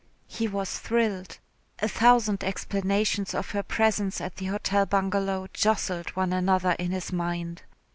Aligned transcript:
He 0.25 0.47
was 0.47 0.79
thrilled. 0.79 1.37
A 1.77 1.87
thousand 1.87 2.43
explanations 2.43 3.35
of 3.35 3.51
her 3.51 3.61
presence 3.61 4.19
at 4.19 4.37
the 4.37 4.47
Hotel 4.47 4.87
Bungalow 4.87 5.45
jostled 5.53 6.09
one 6.15 6.33
another 6.33 6.71
in 6.79 6.89
his 6.89 7.13
mind. 7.13 7.61